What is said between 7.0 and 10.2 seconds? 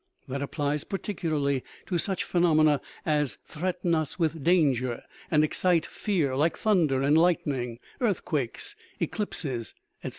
and lightning, earthquakes, eclipses, etc.